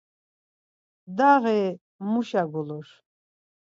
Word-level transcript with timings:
Daği 1.17 1.69
muşa 2.11 2.43
gulur. 2.51 2.87